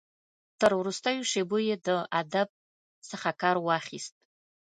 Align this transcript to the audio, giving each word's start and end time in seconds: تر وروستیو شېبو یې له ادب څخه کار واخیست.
تر 0.59 0.71
وروستیو 0.79 1.29
شېبو 1.31 1.57
یې 1.67 1.75
له 1.85 1.95
ادب 2.21 2.47
څخه 3.09 3.29
کار 3.41 3.55
واخیست. 3.61 4.13